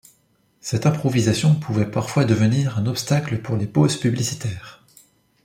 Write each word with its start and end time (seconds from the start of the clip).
Cette 0.61 0.87
improvisation 0.87 1.53
pouvait 1.53 1.85
parfois 1.91 2.25
devenir 2.25 2.79
un 2.79 2.87
obstacle 2.87 3.37
pour 3.39 3.55
les 3.55 3.67
pauses 3.67 3.99
publicitaires. 3.99 4.83